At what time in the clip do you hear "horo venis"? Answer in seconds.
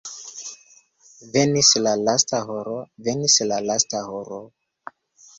2.53-3.35